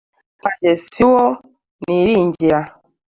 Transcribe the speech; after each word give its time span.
umuheto 0.03 0.43
wanjye 0.43 0.69
si 0.85 1.01
wo 1.11 1.23
niringiraga 1.83 2.71